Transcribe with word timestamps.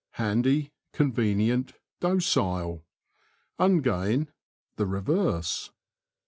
—Handy, 0.23 0.71
convenient, 0.93 1.73
docile. 1.99 2.83
Ungain.— 3.59 4.29
The 4.77 4.87
reverse. 4.87 5.69